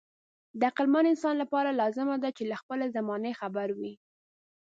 د 0.59 0.61
عقلمن 0.69 1.05
انسان 1.11 1.35
لپاره 1.43 1.77
لازمي 1.81 2.15
ده 2.23 2.29
چې 2.37 2.43
له 2.51 2.55
خپلې 2.61 2.93
زمانې 2.97 3.31
خبر 3.39 3.67
وي. 3.79 3.93